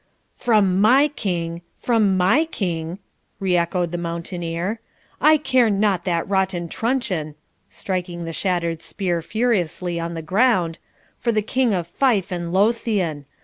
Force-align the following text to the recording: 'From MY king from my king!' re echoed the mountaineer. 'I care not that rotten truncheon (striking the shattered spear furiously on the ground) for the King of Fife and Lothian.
'From 0.33 0.79
MY 0.81 1.09
king 1.09 1.61
from 1.77 2.17
my 2.17 2.43
king!' 2.45 2.97
re 3.39 3.55
echoed 3.55 3.91
the 3.91 3.99
mountaineer. 3.99 4.79
'I 5.21 5.37
care 5.37 5.69
not 5.69 6.05
that 6.05 6.27
rotten 6.27 6.67
truncheon 6.67 7.35
(striking 7.69 8.25
the 8.25 8.33
shattered 8.33 8.81
spear 8.81 9.21
furiously 9.21 9.99
on 9.99 10.15
the 10.15 10.23
ground) 10.23 10.79
for 11.19 11.31
the 11.31 11.43
King 11.43 11.71
of 11.71 11.85
Fife 11.85 12.31
and 12.31 12.51
Lothian. 12.51 13.25